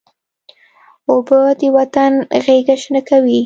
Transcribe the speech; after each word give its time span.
اوبه 1.09 1.39
د 1.59 1.61
وطن 1.77 2.11
غیږه 2.43 2.75
شنه 2.83 3.01
کوي. 3.09 3.39